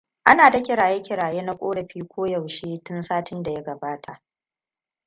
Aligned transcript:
Ana 0.23 0.51
ta 0.51 0.59
kiraye-kiraye 0.65 1.41
na 1.43 1.53
korafi 1.59 1.99
koyaushe 2.11 2.79
tun 2.85 3.01
satin 3.01 3.43
da 3.43 3.51
ya 3.51 3.61
gabata. 3.63 4.21